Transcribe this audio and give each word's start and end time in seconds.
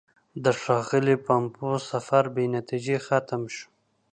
د 0.43 0.45
ښاغلي 0.61 1.15
پومپیو 1.25 1.73
سفر 1.89 2.23
بې 2.35 2.45
نتیجې 2.57 2.97
ختم 3.07 3.41
شو. 3.55 3.67